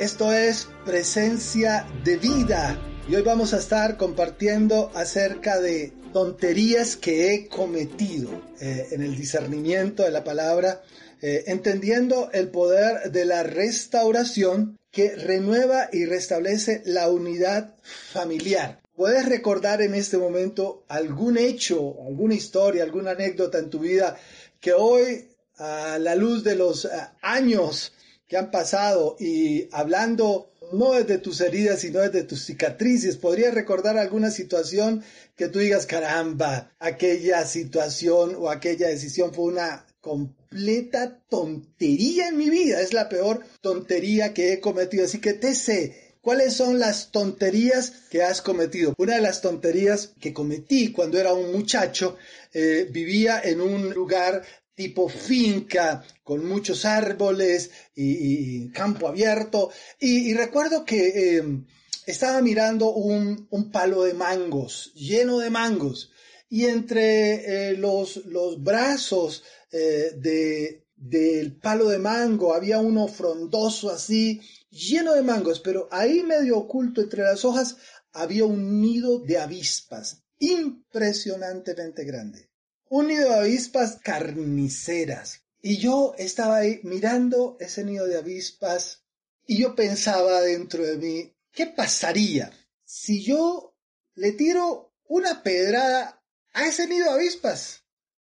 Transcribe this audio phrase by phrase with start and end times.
[0.00, 7.34] Esto es Presencia de Vida y hoy vamos a estar compartiendo acerca de tonterías que
[7.34, 8.30] he cometido
[8.62, 10.80] eh, en el discernimiento de la palabra,
[11.20, 18.80] eh, entendiendo el poder de la restauración que renueva y restablece la unidad familiar.
[18.96, 24.16] ¿Puedes recordar en este momento algún hecho, alguna historia, alguna anécdota en tu vida
[24.60, 26.88] que hoy, a la luz de los eh,
[27.20, 27.92] años,
[28.30, 33.98] que han pasado y hablando no desde tus heridas, sino desde tus cicatrices, ¿podrías recordar
[33.98, 35.02] alguna situación
[35.34, 42.50] que tú digas, caramba, aquella situación o aquella decisión fue una completa tontería en mi
[42.50, 42.80] vida?
[42.80, 45.04] Es la peor tontería que he cometido.
[45.04, 48.92] Así que te sé, ¿Cuáles son las tonterías que has cometido?
[48.98, 52.18] Una de las tonterías que cometí cuando era un muchacho,
[52.52, 54.42] eh, vivía en un lugar
[54.80, 59.70] tipo finca, con muchos árboles y, campo abierto.
[59.98, 61.66] Y, recuerdo que em,
[62.06, 66.12] estaba mirando un, palo de mangos, lleno de mangos.
[66.48, 73.90] Y entre eh, los, los, brazos eh, de, del palo de mango había uno frondoso
[73.90, 77.76] así, lleno de mangos, pero ahí medio oculto entre las hojas
[78.12, 82.49] había un nido de avispas, impresionantemente grande
[82.90, 85.42] un nido de avispas carniceras.
[85.62, 89.04] Y yo estaba ahí mirando ese nido de avispas
[89.46, 92.52] y yo pensaba dentro de mí, ¿qué pasaría
[92.84, 93.76] si yo
[94.14, 97.84] le tiro una pedrada a ese nido de avispas?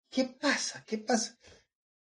[0.09, 0.83] ¿Qué pasa?
[0.87, 1.37] ¿Qué pasa?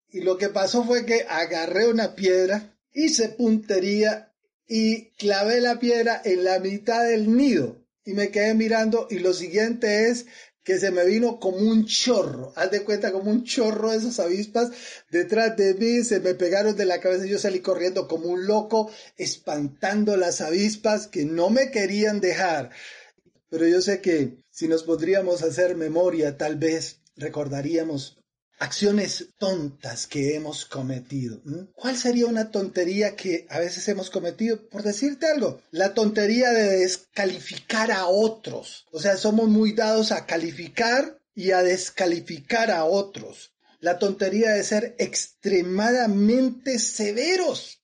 [0.09, 4.33] Y lo que pasó fue que agarré una piedra, hice puntería
[4.67, 7.85] y clavé la piedra en la mitad del nido.
[8.03, 10.25] Y me quedé mirando y lo siguiente es
[10.63, 14.19] que se me vino como un chorro, haz de cuenta como un chorro de esas
[14.19, 14.71] avispas.
[15.09, 17.25] Detrás de mí, se me pegaron de la cabeza.
[17.25, 22.69] Y yo salí corriendo como un loco, espantando las avispas que no me querían dejar.
[23.49, 28.20] Pero yo sé que si nos podríamos hacer memoria, tal vez recordaríamos
[28.61, 31.41] acciones tontas que hemos cometido.
[31.73, 34.69] ¿Cuál sería una tontería que a veces hemos cometido?
[34.69, 38.85] Por decirte algo, la tontería de descalificar a otros.
[38.91, 43.51] O sea, somos muy dados a calificar y a descalificar a otros.
[43.79, 47.79] La tontería de ser extremadamente severos,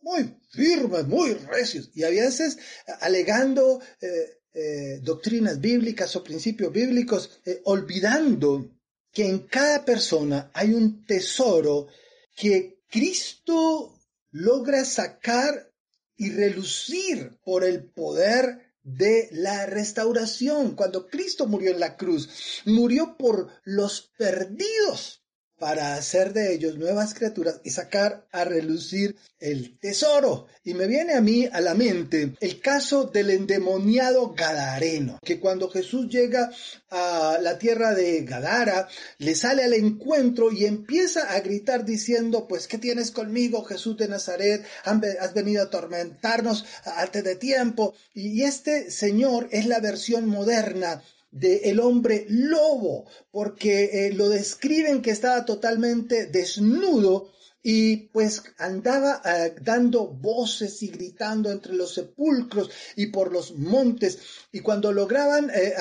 [0.00, 2.56] muy firmes, muy recios y a veces
[3.00, 8.70] alegando eh, eh, doctrinas bíblicas o principios bíblicos, eh, olvidando
[9.12, 11.88] que en cada persona hay un tesoro
[12.34, 13.98] que Cristo
[14.30, 15.70] logra sacar
[16.16, 20.74] y relucir por el poder de la restauración.
[20.74, 25.21] Cuando Cristo murió en la cruz, murió por los perdidos
[25.62, 30.48] para hacer de ellos nuevas criaturas y sacar a relucir el tesoro.
[30.64, 35.70] Y me viene a mí a la mente el caso del endemoniado Gadareno, que cuando
[35.70, 36.50] Jesús llega
[36.90, 42.66] a la tierra de Gadara, le sale al encuentro y empieza a gritar diciendo, pues,
[42.66, 44.64] ¿qué tienes conmigo, Jesús de Nazaret?
[44.84, 46.64] Has venido a atormentarnos
[46.96, 47.94] antes de tiempo.
[48.14, 55.02] Y este señor es la versión moderna de el hombre lobo, porque eh, lo describen
[55.02, 57.30] que estaba totalmente desnudo
[57.62, 64.18] y pues andaba eh, dando voces y gritando entre los sepulcros y por los montes.
[64.52, 65.74] Y cuando lograban eh,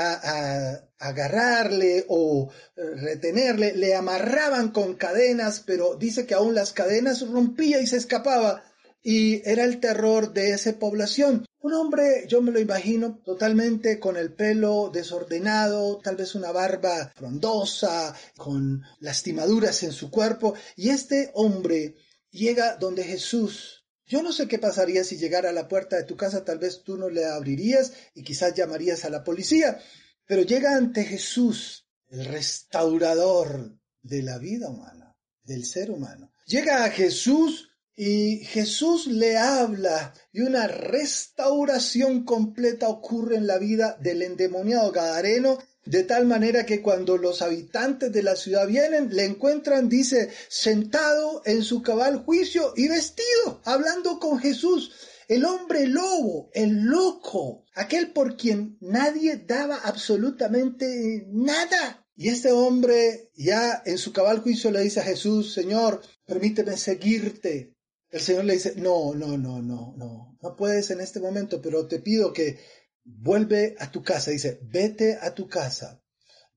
[1.00, 7.88] agarrarle o retenerle le amarraban con cadenas pero dice que aún las cadenas rompía y
[7.88, 8.64] se escapaba
[9.04, 11.46] y era el terror de esa población.
[11.60, 17.12] Un hombre, yo me lo imagino, totalmente con el pelo desordenado, tal vez una barba
[17.16, 21.96] frondosa, con lastimaduras en su cuerpo, y este hombre
[22.32, 23.86] llega donde Jesús.
[24.06, 26.84] Yo no sé qué pasaría si llegara a la puerta de tu casa, tal vez
[26.84, 29.80] tú no le abrirías y quizás llamarías a la policía,
[30.26, 36.34] pero llega ante Jesús, el restaurador de la vida humana, del ser humano.
[36.46, 43.98] Llega a Jesús y Jesús le habla y una restauración completa ocurre en la vida
[44.02, 49.26] del endemoniado Gadareno de tal manera que cuando los habitantes de la ciudad vienen, le
[49.26, 54.92] encuentran, dice, sentado en su cabal juicio y vestido, hablando con Jesús.
[55.28, 62.06] El hombre lobo, el loco, aquel por quien nadie daba absolutamente nada.
[62.16, 67.74] Y este hombre ya en su cabal juicio le dice a Jesús, Señor, permíteme seguirte.
[68.12, 71.88] El Señor le dice, no, no, no, no, no, no puedes en este momento, pero
[71.88, 72.60] te pido que
[73.04, 76.04] vuelve a tu casa, dice, vete a tu casa,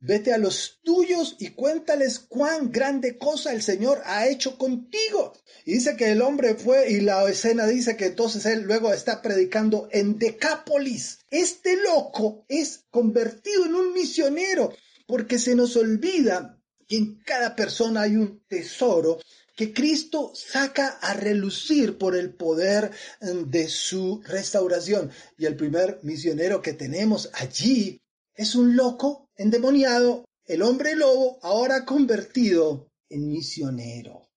[0.01, 5.33] vete a los tuyos y cuéntales cuán grande cosa el Señor ha hecho contigo.
[5.65, 9.23] Y dice que el hombre fue y la escena dice que entonces él luego está
[9.23, 11.21] predicando en Decápolis.
[11.31, 14.73] Este loco es convertido en un misionero
[15.07, 19.21] porque se nos olvida que en cada persona hay un tesoro
[19.55, 22.91] que Cristo saca a relucir por el poder
[23.21, 25.11] mm, de su restauración.
[25.39, 28.01] Y el primer misionero que tenemos allí
[28.35, 34.29] es un loco endemoniado, el hombre lobo, ahora convertido en misionero.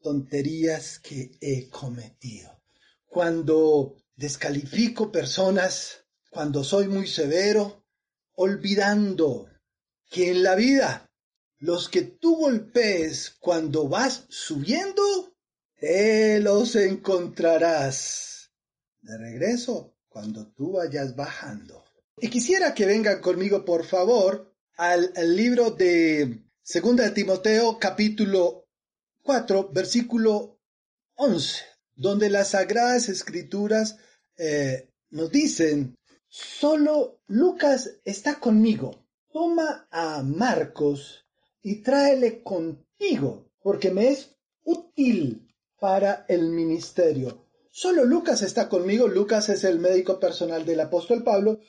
[0.00, 2.60] Tonterías que he cometido.
[3.06, 7.84] Cuando descalifico personas, cuando soy muy severo,
[8.34, 9.48] olvidando
[10.08, 11.11] que en la vida
[11.62, 15.32] los que tú golpees cuando vas subiendo,
[16.40, 18.50] los encontrarás
[19.00, 21.84] de regreso cuando tú vayas bajando.
[22.18, 28.66] Y quisiera que vengan conmigo, por favor, al, libro de Segunda de Timoteo, capítulo
[29.22, 30.58] 4, versículo
[31.14, 31.62] 11,
[31.94, 33.98] donde las sagradas escrituras
[34.36, 35.94] eh, nos dicen,
[36.26, 39.06] solo Lucas está conmigo.
[39.30, 41.21] Toma a Marcos
[41.62, 45.48] y tráele contigo, porque me es útil
[45.78, 47.46] para el ministerio.
[47.70, 51.60] Solo Lucas está conmigo, Lucas es el médico personal del apóstol Pablo.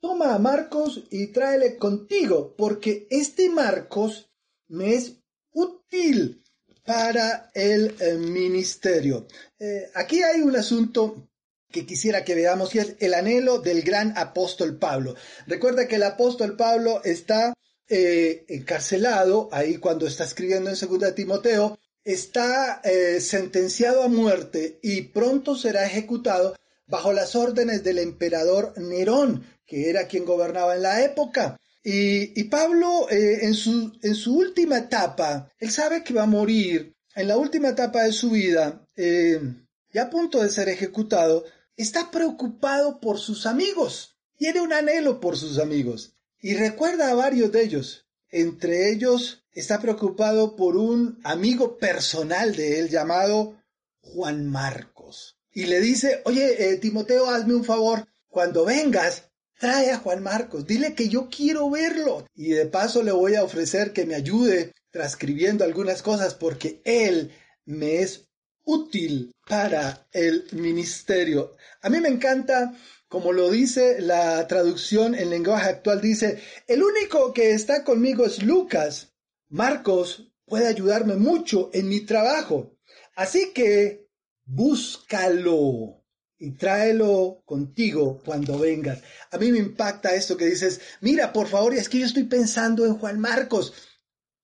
[0.00, 4.30] Toma a Marcos y tráele contigo, porque este Marcos
[4.68, 5.16] me es
[5.52, 6.44] útil
[6.84, 9.26] para el eh, ministerio.
[9.58, 11.28] Eh, aquí hay un asunto
[11.70, 15.14] que quisiera que veamos y es el anhelo del gran apóstol Pablo.
[15.46, 17.52] Recuerda que el apóstol Pablo está
[17.90, 24.78] eh, encarcelado, ahí cuando está escribiendo en segunda de Timoteo, está eh, sentenciado a muerte
[24.82, 26.54] y pronto será ejecutado
[26.86, 31.58] bajo las órdenes del emperador Nerón, que era quien gobernaba en la época.
[31.82, 36.94] Y, Pablo, eh, en, su, en su última etapa, él sabe que va a morir,
[37.14, 41.44] en la última etapa de su vida, ya a punto de ser ejecutado,
[41.76, 47.52] está preocupado por sus amigos, tiene un anhelo por sus amigos y recuerda a varios
[47.52, 48.06] de ellos.
[48.30, 53.56] Entre ellos está preocupado por un amigo personal de él llamado
[54.00, 55.38] Juan Marcos.
[55.52, 59.24] Y le dice, oye, eh, Timoteo, hazme un favor, cuando vengas,
[59.58, 62.26] trae a Juan Marcos, dile que yo quiero verlo.
[62.34, 67.32] Y de paso le voy a ofrecer que me ayude transcribiendo algunas cosas porque él
[67.64, 68.28] me es
[68.64, 71.56] útil para el ministerio.
[71.82, 72.74] A mí me encanta
[73.08, 78.42] como lo dice la traducción en lenguaje actual, dice, el único que está conmigo es
[78.42, 79.14] Lucas.
[79.48, 82.76] Marcos puede ayudarme mucho en mi trabajo.
[83.16, 84.08] Así que
[84.44, 86.04] búscalo
[86.38, 89.02] y tráelo contigo cuando vengas.
[89.30, 92.84] A mí me impacta esto que dices, mira, por favor, es que yo estoy pensando
[92.84, 93.72] en Juan Marcos.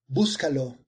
[0.07, 0.79] Búscalo,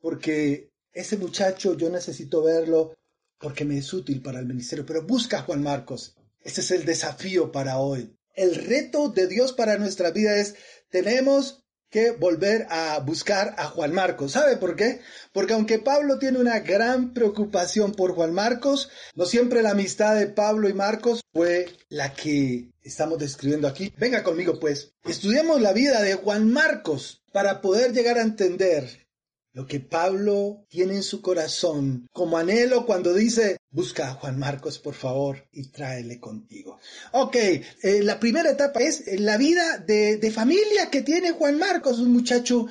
[0.00, 2.96] porque ese muchacho yo necesito verlo
[3.38, 6.16] porque me es útil para el ministerio, pero busca a Juan Marcos.
[6.42, 8.16] Ese es el desafío para hoy.
[8.34, 10.54] El reto de Dios para nuestra vida es,
[10.90, 14.32] tenemos que volver a buscar a Juan Marcos.
[14.32, 15.00] ¿Sabe por qué?
[15.32, 20.28] Porque aunque Pablo tiene una gran preocupación por Juan Marcos, no siempre la amistad de
[20.28, 23.92] Pablo y Marcos fue la que estamos describiendo aquí.
[23.98, 29.08] Venga conmigo pues, estudiemos la vida de Juan Marcos para poder llegar a entender
[29.52, 34.78] lo que Pablo tiene en su corazón como anhelo cuando dice, busca a Juan Marcos
[34.78, 36.78] por favor y tráele contigo.
[37.12, 37.64] Ok, eh,
[38.02, 42.66] la primera etapa es la vida de, de, familia que tiene Juan Marcos, un muchacho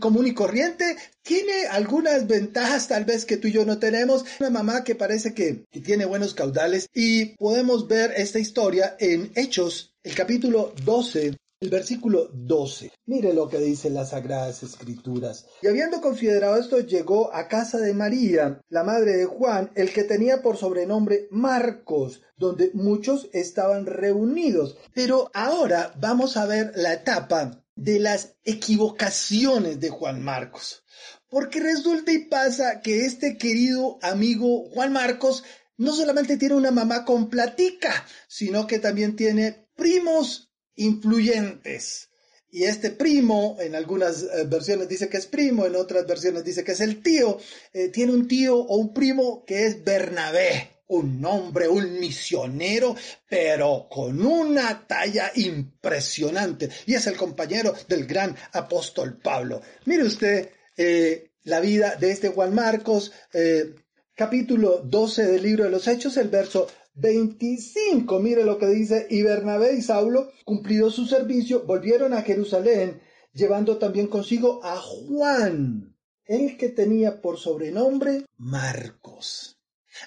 [0.00, 4.50] común y corriente, tiene algunas ventajas tal vez que tú y yo no tenemos, una
[4.50, 6.88] mamá que parece que, que tiene buenos caudales.
[6.94, 12.90] Y podemos ver esta historia en Hechos, el capítulo 12, el versículo 12.
[13.06, 15.46] Mire lo que dice las Sagradas Escrituras.
[15.62, 20.02] Y habiendo considerado esto, llegó a casa de María, la madre de Juan, el que
[20.02, 24.76] tenía por sobrenombre Marcos, donde muchos estaban reunidos.
[24.92, 30.82] Pero ahora vamos a ver la etapa de las equivocaciones de Juan Marcos.
[31.28, 35.44] Porque resulta y pasa que este querido amigo Juan Marcos
[35.76, 42.08] no solamente tiene una mamá con platica, sino que también tiene primos influyentes.
[42.54, 46.62] y este primo, en algunas eh, versiones dice que es primo, en otras versiones dice
[46.62, 47.38] que es el tío,
[47.72, 52.94] eh, tiene un tío o un primo que es Bernabé, un hombre, un misionero,
[53.26, 56.68] pero con una talla impresionante.
[56.84, 59.62] Y es el compañero del gran apóstol Pablo.
[59.86, 63.12] Mire usted eh, la vida de este Juan Marcos,
[64.14, 69.22] capítulo 12 del libro de los Hechos, el verso 25, mire lo que dice, y
[69.22, 73.00] Bernabé y Saulo, cumplido su servicio, volvieron a Jerusalén,
[73.32, 79.58] llevando también consigo a Juan, el que tenía por sobrenombre Marcos.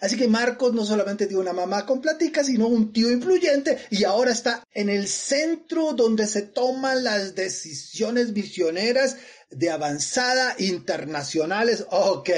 [0.02, 4.04] Así que Marcos no solamente tiene una mamá con platica, sino un tío influyente y
[4.04, 9.18] ahora está en el centro donde se toman las decisiones visioneras
[9.50, 11.86] de avanzada internacionales.
[11.90, 12.30] Ok,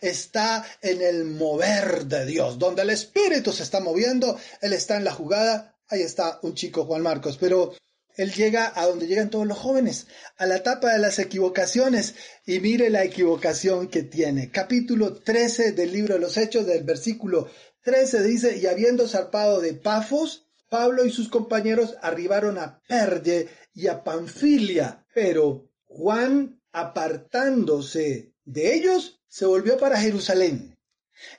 [0.00, 5.04] está en el mover de Dios, donde el Espíritu se está moviendo, Él está en
[5.04, 5.76] la jugada.
[5.88, 7.74] Ahí está un chico Juan Marcos, pero
[8.16, 12.14] él llega a donde llegan todos los jóvenes, a la etapa de las equivocaciones.
[12.44, 14.50] Y mire la equivocación que tiene.
[14.50, 17.48] Capítulo 13 del libro de los Hechos, del versículo
[17.82, 23.86] 13 dice, y habiendo zarpado de Pafos, Pablo y sus compañeros arribaron a Perge y
[23.86, 30.78] a Panfilia, pero Juan, apartándose de ellos, se volvió para Jerusalén.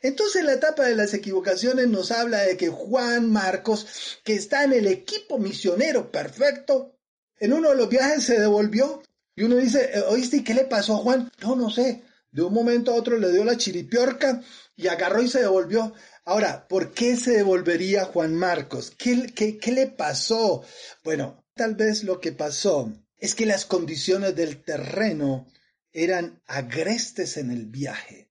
[0.01, 4.73] Entonces la etapa de las equivocaciones nos habla de que Juan Marcos, que está en
[4.73, 6.97] el equipo misionero perfecto,
[7.39, 9.01] en uno de los viajes se devolvió
[9.37, 11.31] y uno dice, eh, oíste, ¿y qué le pasó a Juan?
[11.41, 12.03] No, no sé.
[12.29, 14.43] De un momento a otro le dio la chiripiorca
[14.75, 15.93] y agarró y se devolvió.
[16.25, 18.91] Ahora, ¿por qué se devolvería Juan Marcos?
[18.97, 20.61] ¿Qué, qué, qué le pasó?
[21.05, 25.47] Bueno, tal vez lo que pasó es que las condiciones del terreno
[25.93, 28.29] eran agrestes en el viaje.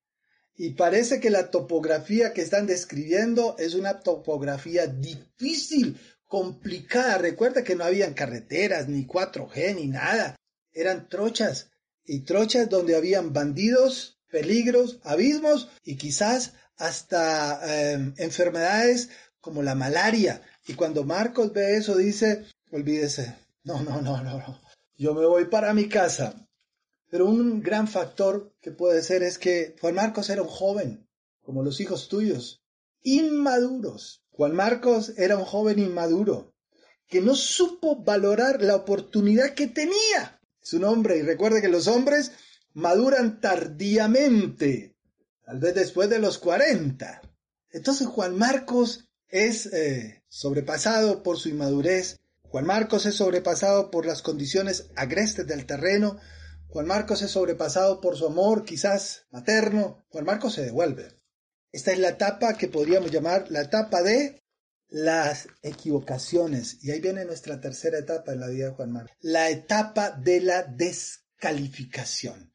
[0.56, 7.18] Y parece que la topografía que están describiendo es una topografía difícil, complicada.
[7.18, 10.36] Recuerda que no habían carreteras, ni 4G, ni nada.
[10.72, 11.70] Eran trochas.
[12.04, 20.42] Y trochas donde habían bandidos, peligros, abismos y quizás hasta em, enfermedades como la malaria.
[20.66, 24.69] Y cuando Marcos ve eso dice, olvídese, no, no, no, no, no.
[25.00, 26.46] Yo me voy para mi casa.
[27.08, 31.08] Pero un gran factor que puede ser es que Juan Marcos era un joven,
[31.40, 32.62] como los hijos tuyos,
[33.02, 34.22] inmaduros.
[34.28, 36.52] Juan Marcos era un joven inmaduro,
[37.08, 40.38] que no supo valorar la oportunidad que tenía.
[40.60, 42.32] Su nombre, y recuerde que los hombres
[42.74, 44.96] maduran tardíamente,
[45.46, 47.22] tal vez después de los 40.
[47.70, 52.19] Entonces Juan Marcos es eh, sobrepasado por su inmadurez.
[52.50, 56.18] Juan Marcos es sobrepasado por las condiciones agrestes del terreno,
[56.70, 60.04] Juan Marcos es sobrepasado por su amor, quizás materno.
[60.08, 61.08] Juan Marcos se devuelve.
[61.72, 64.40] Esta es la etapa que podríamos llamar la etapa de
[64.88, 66.78] las equivocaciones.
[66.84, 69.16] Y ahí viene nuestra tercera etapa en la vida de Juan Marcos.
[69.20, 72.52] La etapa de la descalificación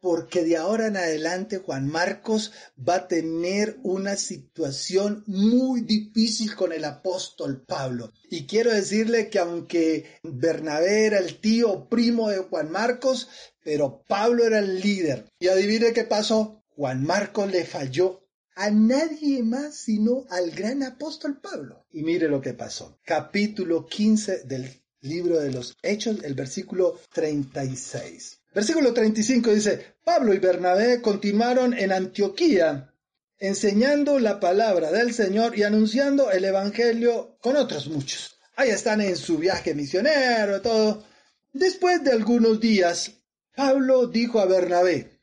[0.00, 6.72] porque de ahora en adelante Juan Marcos va a tener una situación muy difícil con
[6.72, 8.12] el apóstol Pablo.
[8.30, 13.28] Y quiero decirle que aunque Bernabé era el tío primo de Juan Marcos,
[13.62, 15.26] pero Pablo era el líder.
[15.38, 16.62] Y adivine qué pasó.
[16.76, 18.22] Juan Marcos le falló
[18.54, 21.84] a nadie más sino al gran apóstol Pablo.
[21.90, 22.98] Y mire lo que pasó.
[23.04, 28.40] Capítulo 15 del libro de los Hechos, el versículo 36.
[28.56, 32.90] Versículo 35 dice, Pablo y Bernabé continuaron en Antioquía
[33.38, 38.38] enseñando la palabra del Señor y anunciando el Evangelio con otros muchos.
[38.56, 41.04] Ahí están en su viaje misionero, todo.
[41.52, 43.10] Después de algunos días,
[43.54, 45.20] Pablo dijo a Bernabé,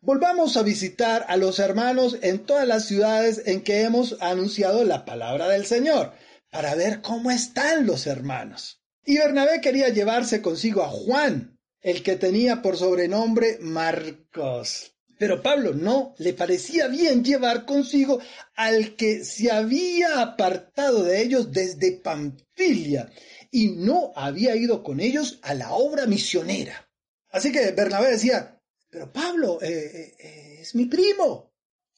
[0.00, 5.04] volvamos a visitar a los hermanos en todas las ciudades en que hemos anunciado la
[5.04, 6.14] palabra del Señor,
[6.50, 8.82] para ver cómo están los hermanos.
[9.04, 11.51] Y Bernabé quería llevarse consigo a Juan,
[11.82, 14.94] el que tenía por sobrenombre Marcos.
[15.18, 18.18] Pero Pablo no le parecía bien llevar consigo
[18.54, 23.12] al que se había apartado de ellos desde Pamfilia
[23.50, 26.88] y no había ido con ellos a la obra misionera.
[27.30, 28.60] Así que Bernabé decía,
[28.90, 31.52] pero Pablo eh, eh, eh, es mi primo.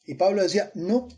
[0.04, 1.08] Y Pablo decía, no,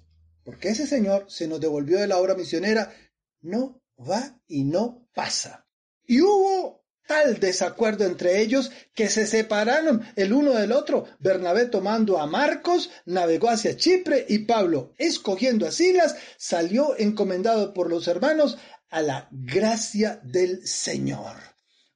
[0.45, 2.95] porque ese señor se nos devolvió de la obra misionera,
[3.41, 5.67] no va y no pasa.
[6.07, 11.07] Y hubo tal desacuerdo entre ellos que se separaron el uno del otro.
[11.19, 17.91] Bernabé tomando a Marcos, navegó hacia Chipre y Pablo, escogiendo a Silas, salió encomendado por
[17.91, 18.59] los hermanos
[18.91, 21.37] a la gracia del Señor.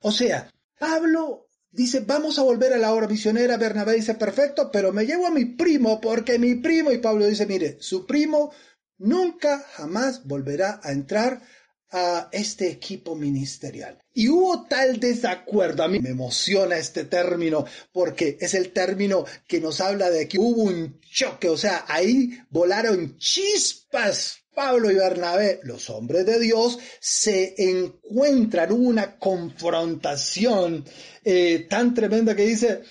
[0.00, 3.56] O sea, Pablo dice, vamos a volver a la obra misionera.
[3.56, 7.46] Bernabé dice, perfecto, pero me llevo a mi primo porque mi primo, y Pablo dice,
[7.46, 8.52] mire, su primo
[8.98, 11.42] nunca jamás volverá a entrar
[11.90, 13.98] a este equipo ministerial.
[14.14, 19.60] Y hubo tal desacuerdo, a mí me emociona este término porque es el término que
[19.60, 24.36] nos habla de que hubo un choque, o sea, ahí volaron chispas.
[24.52, 30.84] Pablo y Bernabé, los hombres de Dios, se encuentran, hubo una confrontación
[31.24, 32.82] eh, tan tremenda que dice,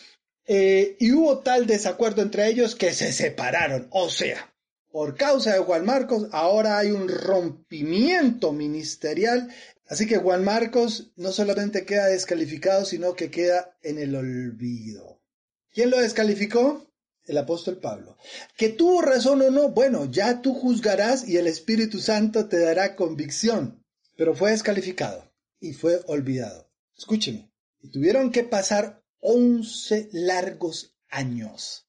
[0.47, 3.87] eh, y hubo tal desacuerdo entre ellos que se separaron.
[3.91, 4.48] O sea,
[4.91, 9.53] por causa de Juan Marcos, ahora hay un rompimiento ministerial.
[9.87, 15.21] Así que Juan Marcos no solamente queda descalificado, sino que queda en el olvido.
[15.71, 16.91] ¿Quién lo descalificó?
[17.25, 18.17] El apóstol Pablo.
[18.57, 22.95] Que tuvo razón o no, bueno, ya tú juzgarás y el Espíritu Santo te dará
[22.95, 23.83] convicción.
[24.17, 26.71] Pero fue descalificado y fue olvidado.
[26.97, 27.51] Escúcheme.
[27.91, 31.88] Tuvieron que pasar once largos años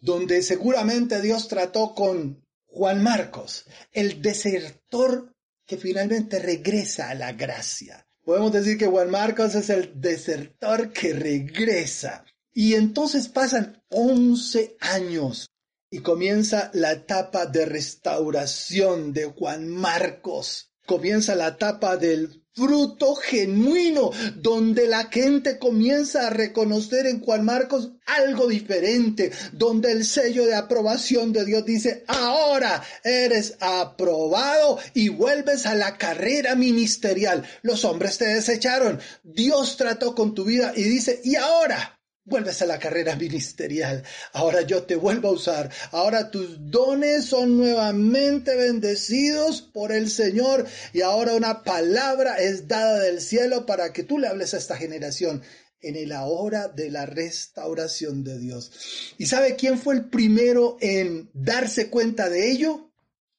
[0.00, 5.34] donde seguramente Dios trató con Juan Marcos, el desertor
[5.66, 8.06] que finalmente regresa a la gracia.
[8.24, 12.24] Podemos decir que Juan Marcos es el desertor que regresa.
[12.52, 15.48] Y entonces pasan 11 años
[15.90, 20.72] y comienza la etapa de restauración de Juan Marcos.
[20.86, 27.92] Comienza la etapa del fruto genuino, donde la gente comienza a reconocer en Juan Marcos
[28.06, 35.66] algo diferente, donde el sello de aprobación de Dios dice, ahora eres aprobado y vuelves
[35.66, 37.44] a la carrera ministerial.
[37.62, 42.66] Los hombres te desecharon, Dios trató con tu vida y dice, y ahora Vuelves a
[42.66, 44.04] la carrera ministerial.
[44.32, 45.70] Ahora yo te vuelvo a usar.
[45.90, 50.66] Ahora tus dones son nuevamente bendecidos por el Señor.
[50.92, 54.76] Y ahora una palabra es dada del cielo para que tú le hables a esta
[54.76, 55.42] generación
[55.82, 59.14] en el ahora de la restauración de Dios.
[59.18, 62.92] ¿Y sabe quién fue el primero en darse cuenta de ello?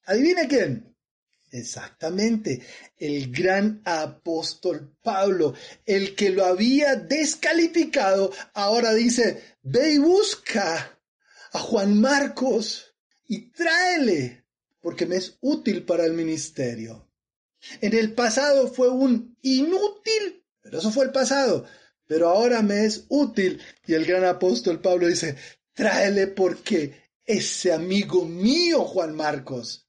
[0.05, 0.90] Adivine quién.
[1.53, 2.61] Exactamente,
[2.97, 5.53] el gran apóstol Pablo,
[5.85, 10.97] el que lo había descalificado, ahora dice, ve y busca
[11.51, 12.95] a Juan Marcos
[13.27, 14.45] y tráele,
[14.79, 17.09] porque me es útil para el ministerio.
[17.81, 21.65] En el pasado fue un inútil, pero eso fue el pasado,
[22.07, 23.61] pero ahora me es útil.
[23.85, 25.35] Y el gran apóstol Pablo dice,
[25.73, 29.80] tráele porque ese amigo mío, Juan Marcos,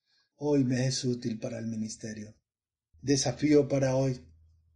[0.44, 2.34] hoy me es útil para el ministerio.
[3.00, 4.20] Desafío para hoy.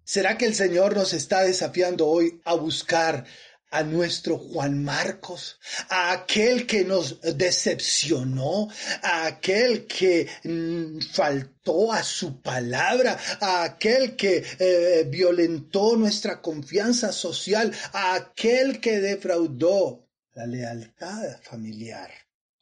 [0.04, 3.24] ¿Será que el Señor nos está desafiando hoy a buscar
[3.70, 8.68] a nuestro Juan Marcos, a aquel que nos decepcionó,
[9.02, 17.12] a aquel que mm, faltó a su palabra, a aquel que eh, violentó nuestra confianza
[17.12, 22.12] social, a aquel que defraudó la lealtad familiar.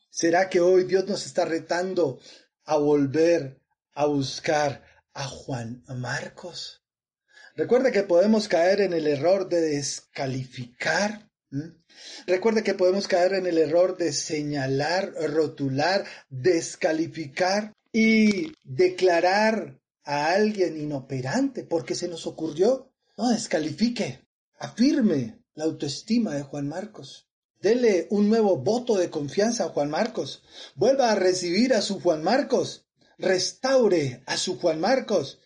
[0.08, 2.18] ¿Será que hoy Dios nos está retando
[2.64, 3.60] a volver
[3.94, 6.82] a buscar a Juan Marcos.
[7.56, 11.30] Recuerde que podemos caer en el error de descalificar.
[12.26, 20.76] Recuerde que podemos caer en el error de señalar, rotular, descalificar y declarar a alguien
[20.76, 22.90] inoperante porque se nos ocurrió.
[23.16, 24.26] No descalifique,
[24.58, 27.28] afirme la autoestima de Juan Marcos.
[27.64, 30.42] Dele un nuevo voto de confianza a Juan Marcos.
[30.74, 32.84] Vuelva a recibir a su Juan Marcos.
[33.16, 35.40] Restaure a su Juan Marcos.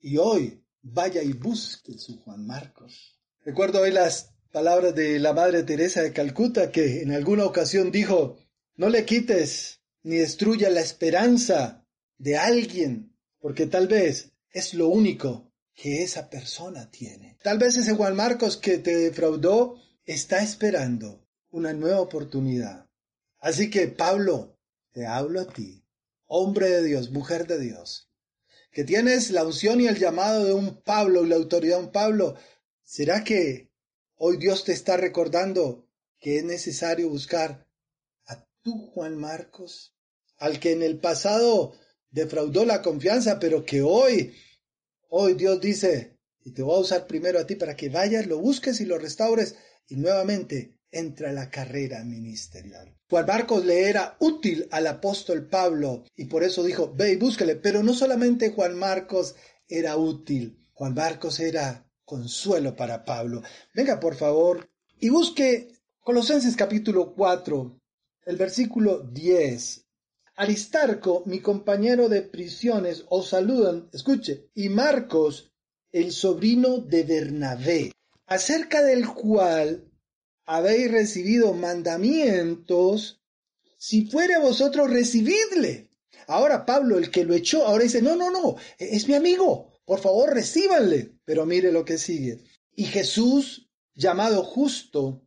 [0.00, 3.20] Y hoy vaya y busque su Juan Marcos.
[3.42, 8.36] Recuerdo hoy las palabras de la Madre Teresa de Calcuta que en alguna ocasión dijo,
[8.74, 11.86] no le quites ni destruya la esperanza
[12.18, 17.38] de alguien, porque tal vez es lo único que esa persona tiene.
[17.44, 21.23] Tal vez ese Juan Marcos que te defraudó está esperando
[21.54, 22.90] una nueva oportunidad.
[23.38, 24.58] Así que Pablo,
[24.92, 25.84] te hablo a ti,
[26.26, 28.10] hombre de Dios, mujer de Dios,
[28.72, 31.92] que tienes la unción y el llamado de un Pablo y la autoridad de un
[31.92, 32.34] Pablo.
[32.82, 33.70] ¿Será que
[34.16, 35.88] hoy Dios te está recordando
[36.18, 37.68] que es necesario buscar
[38.26, 39.94] a tu Juan Marcos,
[40.38, 41.72] al que en el pasado
[42.10, 44.34] defraudó la confianza, pero que hoy,
[45.08, 48.38] hoy Dios dice, y te voy a usar primero a ti para que vayas, lo
[48.38, 49.54] busques y lo restaures
[49.86, 52.96] y nuevamente entra la carrera ministerial.
[53.10, 57.56] Juan Marcos le era útil al apóstol Pablo y por eso dijo, ve y búscale.
[57.56, 59.34] Pero no solamente Juan Marcos
[59.68, 63.42] era útil, Juan Marcos era consuelo para Pablo.
[63.74, 65.68] Venga, por favor, y busque
[66.00, 67.80] Colosenses capítulo 4,
[68.26, 69.84] el versículo 10.
[70.36, 75.52] Aristarco, mi compañero de prisiones, os saludan, escuche, y Marcos,
[75.92, 77.92] el sobrino de Bernabé,
[78.26, 79.90] acerca del cual
[80.46, 83.22] habéis recibido mandamientos,
[83.76, 85.90] si fuere vosotros recibidle.
[86.26, 90.00] Ahora Pablo, el que lo echó, ahora dice, no, no, no, es mi amigo, por
[90.00, 91.12] favor recíbanle.
[91.24, 92.42] Pero mire lo que sigue.
[92.74, 95.22] Y Jesús, llamado justo,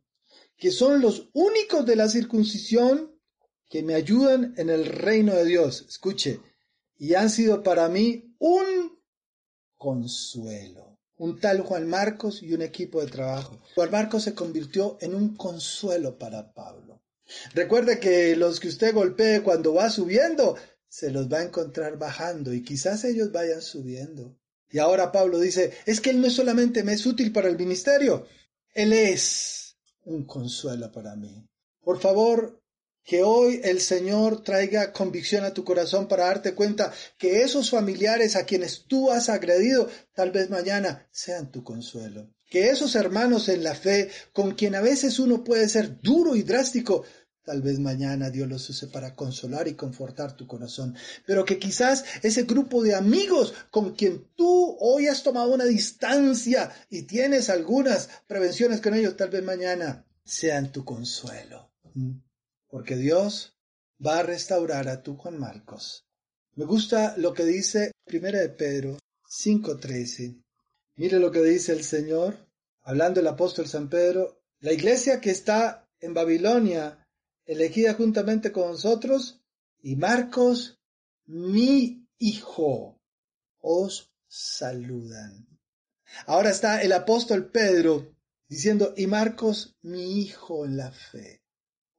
[0.56, 3.16] que son los únicos de la circuncisión
[3.68, 5.84] que me ayudan en el reino de Dios.
[5.88, 6.40] Escuche,
[6.96, 8.98] y han sido para mí un
[9.76, 10.87] consuelo.
[11.18, 13.58] Un tal Juan Marcos y un equipo de trabajo.
[13.74, 17.02] Juan Marcos se convirtió en un consuelo para Pablo.
[17.54, 20.56] Recuerde que los que usted golpee cuando va subiendo,
[20.88, 24.36] se los va a encontrar bajando y quizás ellos vayan subiendo.
[24.70, 28.26] Y ahora Pablo dice, es que Él no solamente me es útil para el ministerio,
[28.74, 31.46] Él es un consuelo para mí.
[31.82, 32.57] Por favor,
[33.08, 38.36] que hoy el Señor traiga convicción a tu corazón para darte cuenta que esos familiares
[38.36, 42.28] a quienes tú has agredido, tal vez mañana sean tu consuelo.
[42.50, 46.42] Que esos hermanos en la fe, con quien a veces uno puede ser duro y
[46.42, 47.02] drástico,
[47.44, 50.94] Tal vez mañana Dios los use para consolar y confortar tu corazón,
[51.26, 56.70] pero que quizás ese grupo de amigos con quien tú hoy has tomado una distancia
[56.90, 61.70] y tienes algunas prevenciones con ellos, tal vez mañana sean tu consuelo.
[62.68, 63.56] Porque Dios
[64.04, 66.06] va a restaurar a tu Juan Marcos.
[66.54, 70.42] Me gusta lo que dice Primera de Pedro 5:13.
[70.96, 72.48] Mire lo que dice el Señor,
[72.82, 77.06] hablando el apóstol San Pedro, la iglesia que está en Babilonia
[77.46, 79.40] elegida juntamente con nosotros,
[79.80, 80.78] y Marcos,
[81.26, 83.00] mi hijo,
[83.60, 85.46] os saludan.
[86.26, 88.14] Ahora está el apóstol Pedro
[88.48, 91.42] diciendo, y Marcos, mi hijo en la fe,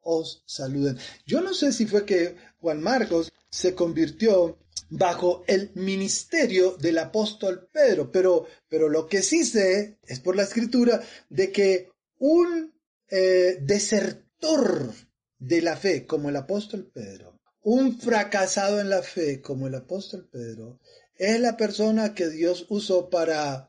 [0.01, 0.97] os saludan.
[1.25, 4.57] Yo no sé si fue que Juan Marcos se convirtió
[4.89, 10.43] bajo el ministerio del apóstol Pedro, pero, pero lo que sí sé es por la
[10.43, 12.73] escritura de que un
[13.09, 14.93] eh, desertor
[15.37, 20.27] de la fe como el apóstol Pedro, un fracasado en la fe como el apóstol
[20.31, 20.79] Pedro,
[21.15, 23.68] es la persona que Dios usó para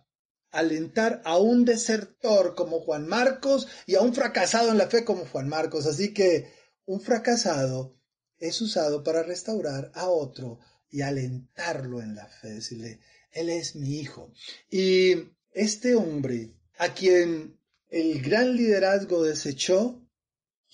[0.51, 5.27] alentar a un desertor como Juan Marcos y a un fracasado en la fe como
[5.27, 5.87] Juan Marcos.
[5.87, 6.53] Así que
[6.87, 7.97] un fracasado
[8.39, 10.59] es usado para restaurar a otro
[10.91, 14.33] y alentarlo en la fe, decirle, Él es mi hijo.
[14.71, 15.15] Y
[15.53, 17.59] este hombre, a quien
[17.89, 20.03] el gran liderazgo desechó,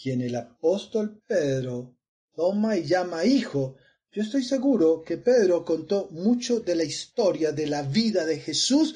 [0.01, 1.97] quien el apóstol Pedro
[2.35, 3.77] toma y llama hijo,
[4.13, 8.95] yo estoy seguro que Pedro contó mucho de la historia de la vida de Jesús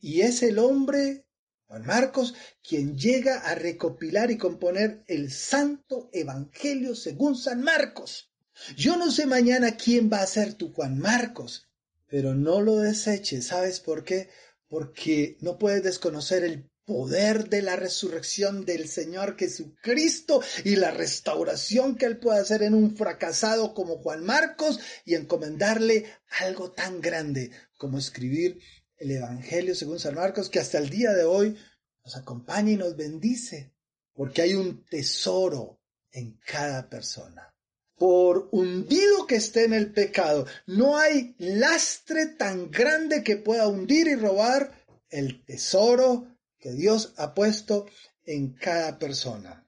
[0.00, 1.26] y es el hombre,
[1.66, 2.34] Juan Marcos,
[2.66, 8.32] quien llega a recopilar y componer el Santo Evangelio según San Marcos.
[8.76, 11.68] Yo no sé mañana quién va a ser tu Juan Marcos,
[12.08, 13.46] pero no lo deseches.
[13.46, 14.28] ¿Sabes por qué?
[14.68, 21.96] Porque no puedes desconocer el poder de la resurrección del Señor Jesucristo y la restauración
[21.96, 26.06] que Él puede hacer en un fracasado como Juan Marcos y encomendarle
[26.40, 28.58] algo tan grande como escribir
[29.00, 31.56] el Evangelio según San Marcos que hasta el día de hoy
[32.04, 33.74] nos acompaña y nos bendice
[34.12, 35.80] porque hay un tesoro
[36.12, 37.54] en cada persona.
[37.96, 44.06] Por hundido que esté en el pecado, no hay lastre tan grande que pueda hundir
[44.06, 47.86] y robar el tesoro que Dios ha puesto
[48.24, 49.66] en cada persona.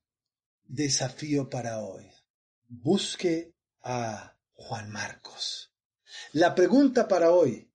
[0.64, 2.11] Desafío para hoy.
[2.68, 5.73] Busque a Juan Marcos.
[6.33, 7.71] La pregunta para hoy,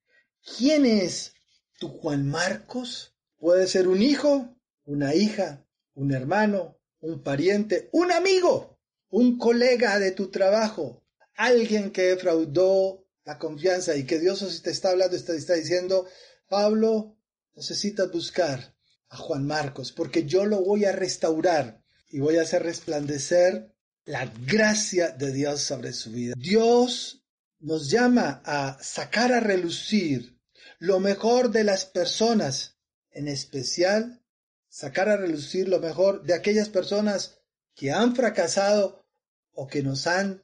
[0.58, 1.34] ¿quién es
[1.78, 3.16] tu Juan Marcos?
[3.38, 10.12] Puede ser un hijo, una hija, un hermano, un pariente, un amigo, un colega de
[10.12, 11.04] tu trabajo,
[11.36, 16.08] alguien que defraudó la confianza y que Dios te está hablando, te está diciendo,
[16.48, 17.18] Pablo,
[17.56, 18.76] necesitas buscar
[19.10, 23.74] a Juan Marcos, porque yo lo voy a restaurar y voy a hacer resplandecer
[24.06, 26.34] la gracia de Dios sobre su vida.
[26.38, 27.24] Dios
[27.60, 30.37] nos llama a sacar a relucir
[30.80, 32.78] lo mejor de las personas,
[33.12, 34.24] en especial
[34.70, 37.40] sacar a relucir lo mejor de aquellas personas
[37.76, 39.06] que han fracasado
[39.54, 40.44] o que nos han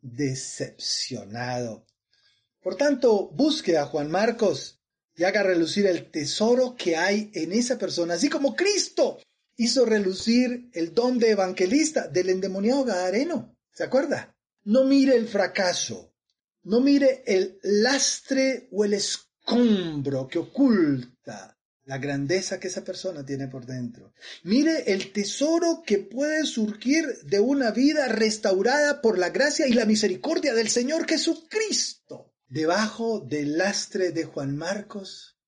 [0.00, 1.86] decepcionado.
[2.60, 4.80] Por tanto, busque a Juan Marcos
[5.16, 9.18] y haga relucir el tesoro que hay en esa persona, así como Cristo
[9.56, 13.56] hizo relucir el don de evangelista del endemoniado Gadareno.
[13.72, 14.34] ¿Se acuerda?
[14.64, 16.14] No mire el fracaso,
[16.62, 18.94] no mire el lastre o el
[19.44, 24.14] escombro que oculta la grandeza que esa persona tiene por dentro.
[24.42, 29.84] Mire el tesoro que puede surgir de una vida restaurada por la gracia y la
[29.84, 35.38] misericordia del Señor Jesucristo debajo del lastre de Juan Marcos,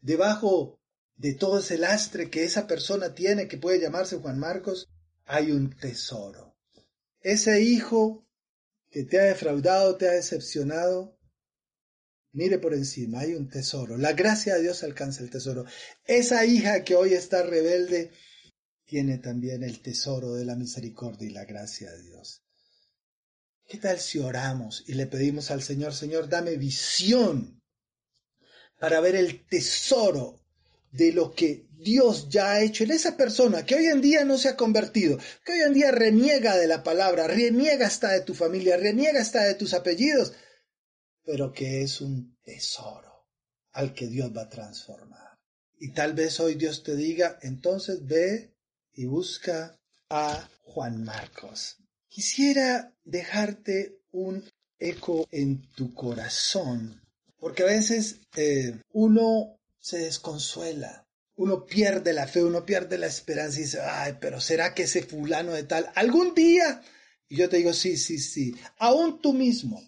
[0.00, 0.80] debajo
[1.16, 4.88] de todo ese lastre que esa persona tiene que puede llamarse Juan Marcos,
[5.26, 6.56] hay un tesoro.
[7.20, 8.26] Ese hijo
[8.90, 11.17] que te ha defraudado, te ha decepcionado,
[12.32, 13.96] mire por encima, hay un tesoro.
[13.96, 15.64] La gracia de Dios alcanza el tesoro.
[16.04, 18.10] Esa hija que hoy está rebelde
[18.84, 22.42] tiene también el tesoro de la misericordia y la gracia de Dios.
[23.66, 27.62] ¿Qué tal si oramos y le pedimos al Señor, Señor, dame visión
[28.78, 30.40] para ver el tesoro
[30.90, 34.38] de lo que Dios ya ha hecho en esa persona que hoy en día no
[34.38, 38.34] se ha convertido, que hoy en día reniega de la palabra, reniega hasta de tu
[38.34, 40.32] familia, reniega hasta de tus apellidos,
[41.28, 43.26] pero que es un tesoro
[43.72, 45.38] al que Dios va a transformar.
[45.78, 48.54] Y tal vez hoy Dios te diga, entonces ve
[48.94, 51.76] y busca a Juan Marcos.
[52.08, 54.42] Quisiera dejarte un
[54.78, 57.02] eco en tu corazón,
[57.38, 63.58] porque a veces eh, uno se desconsuela, uno pierde la fe, uno pierde la esperanza
[63.58, 66.80] y dice, ay, pero ¿será que ese fulano de tal algún día?
[67.28, 69.87] Y yo te digo, sí, sí, sí, aún tú mismo,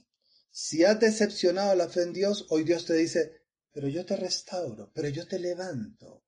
[0.63, 3.33] si has decepcionado la fe en Dios, hoy Dios te dice,
[3.73, 6.23] pero yo te restauro, pero yo te levanto.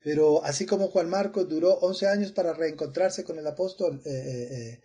[0.00, 4.48] Pero así como Juan Marcos duró 11 años para reencontrarse con el apóstol eh, eh,
[4.52, 4.80] eh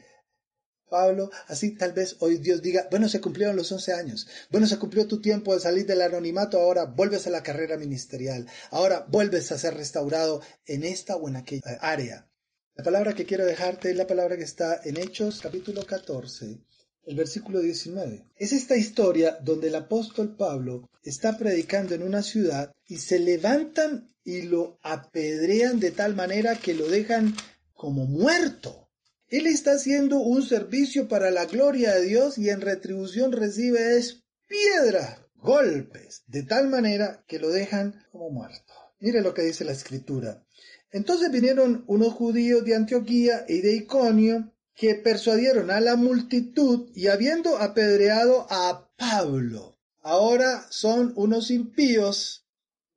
[0.90, 4.78] Pablo, así tal vez hoy Dios diga, bueno, se cumplieron los 11 años, bueno, se
[4.78, 9.52] cumplió tu tiempo de salir del anonimato, ahora vuelves a la carrera ministerial, ahora vuelves
[9.52, 12.30] a ser restaurado en esta o en aquella área.
[12.76, 16.60] La palabra que quiero dejarte es la palabra que está en Hechos capítulo 14,
[17.06, 18.26] el versículo 19.
[18.38, 24.10] Es esta historia donde el apóstol Pablo está predicando en una ciudad y se levantan
[24.24, 27.36] y lo apedrean de tal manera que lo dejan
[27.74, 28.90] como muerto.
[29.28, 34.24] Él está haciendo un servicio para la gloria de Dios y en retribución recibe es
[34.48, 38.74] piedra, golpes, de tal manera que lo dejan como muerto.
[39.00, 40.46] Mire lo que dice la escritura.
[40.92, 47.08] Entonces vinieron unos judíos de Antioquía y de Iconio que persuadieron a la multitud y
[47.08, 52.48] habiendo apedreado a Pablo, ahora son unos impíos,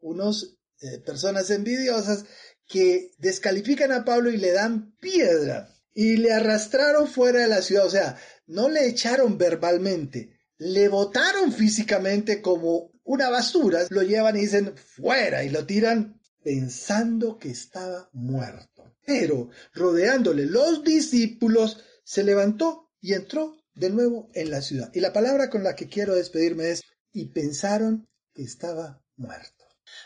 [0.00, 2.24] unos eh, personas envidiosas
[2.66, 5.72] que descalifican a Pablo y le dan piedra.
[5.94, 11.52] Y le arrastraron fuera de la ciudad, o sea, no le echaron verbalmente, le botaron
[11.52, 18.10] físicamente como una basura, lo llevan y dicen fuera y lo tiran pensando que estaba
[18.12, 18.75] muerto.
[19.06, 24.90] Pero rodeándole los discípulos, se levantó y entró de nuevo en la ciudad.
[24.92, 29.64] Y la palabra con la que quiero despedirme es, y pensaron que estaba muerto.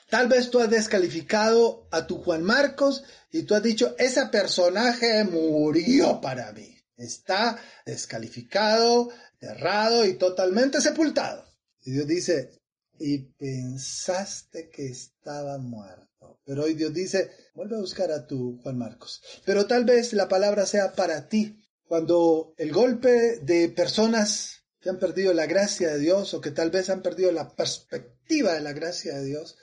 [0.09, 5.25] Tal vez tú has descalificado a tu Juan Marcos y tú has dicho, ese personaje
[5.25, 6.77] murió para mí.
[6.97, 9.11] Está descalificado,
[9.41, 11.45] errado y totalmente sepultado.
[11.83, 12.61] Y Dios dice,
[12.99, 16.10] y pensaste que estaba muerto.
[16.45, 19.23] Pero hoy Dios dice, vuelve a buscar a tu Juan Marcos.
[19.45, 21.63] Pero tal vez la palabra sea para ti.
[21.85, 26.71] Cuando el golpe de personas que han perdido la gracia de Dios o que tal
[26.71, 29.57] vez han perdido la perspectiva de la gracia de Dios,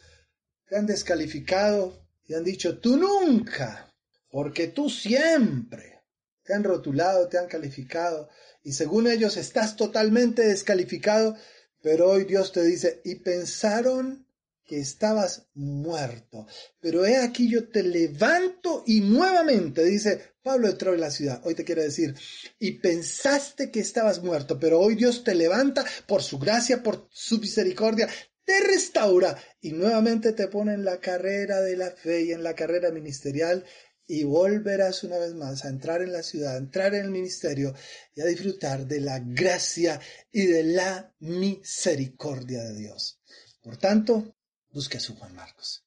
[0.67, 3.93] te han descalificado y han dicho, tú nunca,
[4.29, 6.03] porque tú siempre.
[6.43, 8.29] Te han rotulado, te han calificado
[8.63, 11.35] y según ellos estás totalmente descalificado,
[11.81, 14.26] pero hoy Dios te dice, y pensaron
[14.67, 16.45] que estabas muerto.
[16.79, 21.55] Pero he aquí yo te levanto y nuevamente, dice Pablo entró en la ciudad, hoy
[21.55, 22.13] te quiere decir,
[22.59, 27.39] y pensaste que estabas muerto, pero hoy Dios te levanta por su gracia, por su
[27.39, 28.07] misericordia,
[28.45, 32.55] te restaura y nuevamente te pone en la carrera de la fe y en la
[32.55, 33.65] carrera ministerial
[34.07, 37.73] y volverás una vez más a entrar en la ciudad, a entrar en el ministerio
[38.15, 39.99] y a disfrutar de la gracia
[40.31, 43.19] y de la misericordia de Dios.
[43.61, 44.36] Por tanto,
[44.77, 45.83] busque a su Juan Marcos,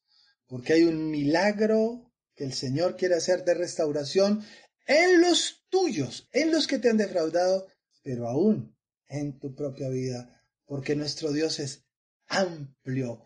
[0.49, 4.45] porque hay un milagro que el Señor quiere hacer de restauración
[4.85, 7.69] en los tuyos, en los que te han defraudado,
[8.03, 8.77] pero aún
[9.07, 11.85] en tu propia vida, porque nuestro Dios es
[12.27, 13.23] amplio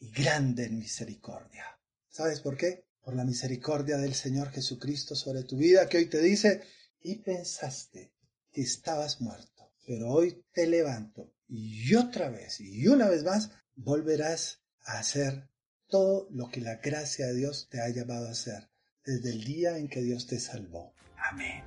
[0.00, 1.64] y grande en misericordia.
[2.08, 2.84] ¿Sabes por qué?
[3.00, 6.64] Por la misericordia del Señor Jesucristo sobre tu vida, que hoy te dice,
[7.00, 8.12] y pensaste
[8.50, 14.63] que estabas muerto, pero hoy te levanto y otra vez y una vez más volverás
[14.84, 15.48] a hacer
[15.88, 18.68] todo lo que la gracia de Dios te ha llamado a hacer
[19.04, 20.94] desde el día en que Dios te salvó.
[21.30, 21.62] Amén.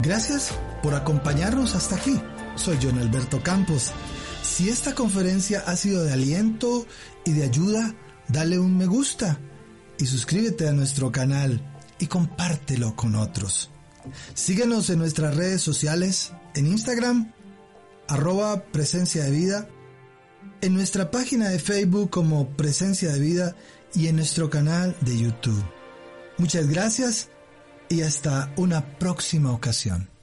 [0.00, 2.20] Gracias por acompañarnos hasta aquí.
[2.56, 3.92] Soy John Alberto Campos.
[4.42, 6.86] Si esta conferencia ha sido de aliento
[7.24, 7.94] y de ayuda,
[8.28, 9.38] dale un me gusta
[9.98, 11.60] y suscríbete a nuestro canal
[11.98, 13.70] y compártelo con otros.
[14.34, 17.32] Síguenos en nuestras redes sociales, en Instagram,
[18.08, 19.68] arroba presencia de vida,
[20.60, 23.56] en nuestra página de Facebook como presencia de vida
[23.94, 25.64] y en nuestro canal de YouTube.
[26.38, 27.28] Muchas gracias
[27.88, 30.13] y hasta una próxima ocasión.